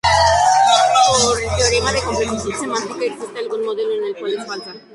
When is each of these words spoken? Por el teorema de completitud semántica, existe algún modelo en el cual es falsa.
Por 1.23 1.39
el 1.39 1.49
teorema 1.57 1.91
de 1.93 2.01
completitud 2.01 2.55
semántica, 2.59 3.05
existe 3.05 3.37
algún 3.37 3.63
modelo 3.65 3.91
en 3.93 4.05
el 4.05 4.15
cual 4.17 4.33
es 4.33 4.47
falsa. 4.47 4.73